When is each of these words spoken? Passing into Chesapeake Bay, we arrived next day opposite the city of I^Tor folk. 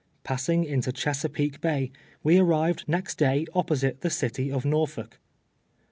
Passing 0.23 0.63
into 0.63 0.91
Chesapeake 0.91 1.61
Bay, 1.61 1.91
we 2.23 2.39
arrived 2.39 2.85
next 2.87 3.19
day 3.19 3.45
opposite 3.53 4.01
the 4.01 4.09
city 4.09 4.51
of 4.51 4.63
I^Tor 4.63 4.89
folk. 4.89 5.19